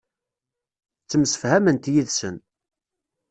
[1.03, 2.35] Ttemsefhament yid-sen.